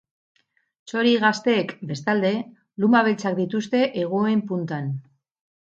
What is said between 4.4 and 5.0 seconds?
puntan.